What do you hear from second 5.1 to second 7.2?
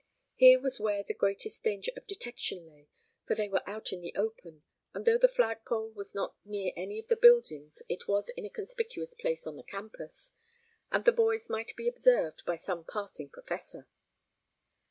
the flagpole was not near any of the